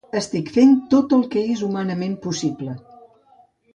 [0.19, 2.77] Estic fent tot el que és humanament possible.